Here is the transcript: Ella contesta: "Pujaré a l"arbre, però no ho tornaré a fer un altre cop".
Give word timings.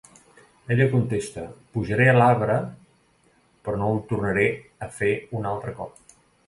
Ella 0.75 0.87
contesta: 0.93 1.43
"Pujaré 1.75 2.07
a 2.13 2.15
l"arbre, 2.17 2.57
però 3.69 3.79
no 3.83 3.93
ho 3.99 4.03
tornaré 4.15 4.51
a 4.89 4.93
fer 5.01 5.17
un 5.41 5.51
altre 5.57 5.81
cop". 5.83 6.17